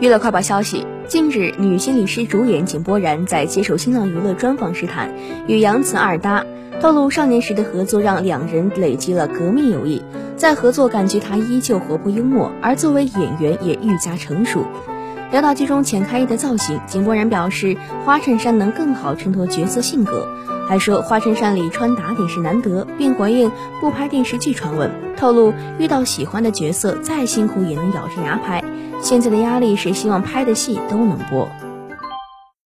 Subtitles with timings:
[0.00, 5.12] 娱乐快报消息：近日，女心理师主演井柏然在接受新浪娱乐专访时谈，
[5.48, 6.46] 与杨紫二搭，
[6.80, 10.00] 透露少年时的合作让两人累积了革命友谊，
[10.36, 14.64] 在合作感觉他依旧活泼幽默，而作为演员也愈加成熟。
[15.30, 20.26] 聊到剧中钱开的造型，井柏然表示花衬衫能更好衬托角色性格，
[20.66, 23.50] 还说花衬衫里穿打底是难得，并回应
[23.80, 28.64] 不拍电视剧传闻，透露遇到喜欢的角色再辛苦也能咬着牙拍，
[29.02, 31.46] 现在的压力是希望拍的戏都能播。